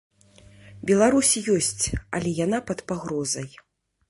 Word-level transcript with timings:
Беларусь 0.91 1.33
ёсць, 1.57 1.85
але 2.21 2.29
яна 2.45 2.63
пад 2.71 2.79
пагрозай. 2.89 3.49